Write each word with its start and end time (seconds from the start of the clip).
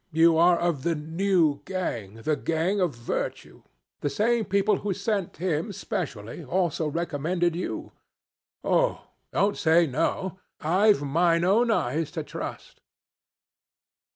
You 0.11 0.35
are 0.35 0.57
of 0.57 0.81
the 0.81 0.95
new 0.95 1.61
gang 1.65 2.15
the 2.23 2.35
gang 2.35 2.81
of 2.81 2.95
virtue. 2.95 3.61
The 3.99 4.09
same 4.09 4.45
people 4.45 4.77
who 4.77 4.95
sent 4.95 5.37
him 5.37 5.71
specially 5.71 6.43
also 6.43 6.87
recommended 6.87 7.55
you. 7.55 7.91
Oh, 8.63 9.05
don't 9.31 9.55
say 9.55 9.85
no. 9.85 10.39
I've 10.59 11.03
my 11.03 11.39
own 11.39 11.69
eyes 11.69 12.09
to 12.13 12.23
trust.' 12.23 12.81